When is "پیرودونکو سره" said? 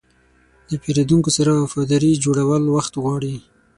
0.83-1.51